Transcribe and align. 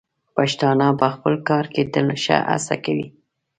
پښتانه 0.35 0.87
په 0.99 1.07
خپل 1.13 1.33
کار 1.49 1.65
کې 1.73 1.83
تل 1.93 2.07
ښه 2.23 2.37
هڅه 2.49 2.75
کوي. 2.85 3.07